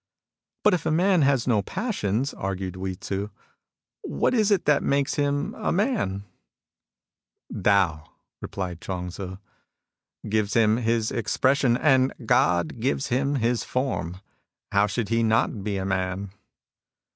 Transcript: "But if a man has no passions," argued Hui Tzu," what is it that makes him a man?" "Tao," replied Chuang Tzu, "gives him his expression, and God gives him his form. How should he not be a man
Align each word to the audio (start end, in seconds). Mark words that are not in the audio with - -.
"But 0.63 0.73
if 0.73 0.87
a 0.87 0.91
man 0.91 1.21
has 1.21 1.45
no 1.47 1.61
passions," 1.61 2.33
argued 2.33 2.73
Hui 2.75 2.95
Tzu," 2.95 3.29
what 4.01 4.33
is 4.33 4.49
it 4.49 4.65
that 4.65 4.81
makes 4.81 5.13
him 5.13 5.53
a 5.53 5.71
man?" 5.71 6.23
"Tao," 7.63 8.09
replied 8.41 8.81
Chuang 8.81 9.09
Tzu, 9.11 9.37
"gives 10.27 10.55
him 10.55 10.77
his 10.77 11.11
expression, 11.11 11.77
and 11.77 12.15
God 12.25 12.79
gives 12.79 13.09
him 13.09 13.35
his 13.35 13.63
form. 13.63 14.17
How 14.71 14.87
should 14.87 15.09
he 15.09 15.21
not 15.21 15.63
be 15.63 15.77
a 15.77 15.85
man 15.85 16.31